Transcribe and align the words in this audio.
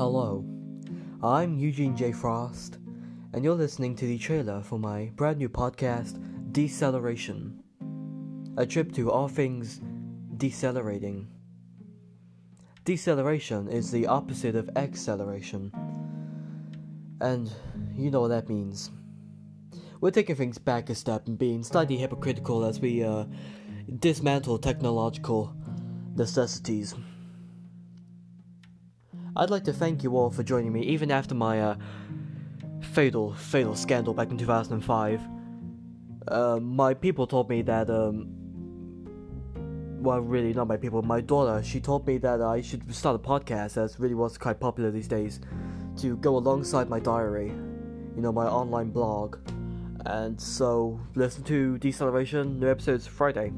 Hello, 0.00 0.42
I'm 1.22 1.58
Eugene 1.58 1.94
J. 1.94 2.12
Frost, 2.12 2.78
and 3.34 3.44
you're 3.44 3.54
listening 3.54 3.94
to 3.96 4.06
the 4.06 4.16
trailer 4.16 4.62
for 4.62 4.78
my 4.78 5.12
brand 5.14 5.36
new 5.36 5.50
podcast, 5.50 6.18
Deceleration. 6.52 7.62
A 8.56 8.64
trip 8.64 8.92
to 8.92 9.10
all 9.10 9.28
things 9.28 9.82
decelerating. 10.38 11.28
Deceleration 12.86 13.68
is 13.68 13.90
the 13.90 14.06
opposite 14.06 14.56
of 14.56 14.70
acceleration, 14.74 15.70
and 17.20 17.52
you 17.94 18.10
know 18.10 18.22
what 18.22 18.28
that 18.28 18.48
means. 18.48 18.90
We're 20.00 20.12
taking 20.12 20.34
things 20.34 20.56
back 20.56 20.88
a 20.88 20.94
step 20.94 21.26
and 21.26 21.38
being 21.38 21.62
slightly 21.62 21.98
hypocritical 21.98 22.64
as 22.64 22.80
we 22.80 23.04
uh, 23.04 23.26
dismantle 23.98 24.60
technological 24.60 25.54
necessities. 26.16 26.94
I'd 29.36 29.50
like 29.50 29.64
to 29.64 29.72
thank 29.72 30.02
you 30.02 30.16
all 30.16 30.30
for 30.30 30.42
joining 30.42 30.72
me, 30.72 30.82
even 30.82 31.10
after 31.10 31.34
my 31.34 31.60
uh, 31.60 31.76
fatal, 32.80 33.34
fatal 33.34 33.76
scandal 33.76 34.12
back 34.12 34.30
in 34.30 34.38
2005. 34.38 35.20
Uh, 36.26 36.58
my 36.60 36.94
people 36.94 37.26
told 37.26 37.48
me 37.48 37.62
that, 37.62 37.88
um, 37.90 38.26
well, 40.02 40.20
really, 40.20 40.52
not 40.52 40.66
my 40.66 40.76
people, 40.76 41.02
my 41.02 41.20
daughter, 41.20 41.62
she 41.62 41.80
told 41.80 42.06
me 42.06 42.18
that 42.18 42.42
I 42.42 42.60
should 42.60 42.92
start 42.94 43.16
a 43.16 43.18
podcast, 43.18 43.76
as 43.76 44.00
really 44.00 44.14
was 44.14 44.36
quite 44.36 44.58
popular 44.58 44.90
these 44.90 45.08
days, 45.08 45.40
to 45.98 46.16
go 46.16 46.36
alongside 46.36 46.88
my 46.88 46.98
diary, 46.98 47.48
you 47.48 48.22
know, 48.22 48.32
my 48.32 48.46
online 48.46 48.90
blog. 48.90 49.38
And 50.06 50.40
so, 50.40 50.98
listen 51.14 51.44
to 51.44 51.78
Deceleration, 51.78 52.58
new 52.58 52.68
episodes 52.68 53.06
Friday. 53.06 53.52